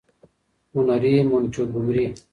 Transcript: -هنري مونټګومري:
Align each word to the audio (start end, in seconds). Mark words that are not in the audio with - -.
-هنري 0.73 1.11
مونټګومري: 1.29 2.05